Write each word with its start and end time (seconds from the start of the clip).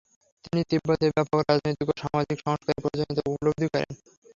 তিনি 0.45 0.61
তিব্বতে 0.69 1.05
ব্যাপক 1.11 1.39
রাজনৈতিক 1.43 1.87
ও 1.89 1.93
সামাজিক 2.01 2.37
সংস্কারের 2.45 2.81
প্রয়োজনীয়তা 2.83 3.23
উপলব্ধি 3.29 3.67
করেন। 3.73 3.91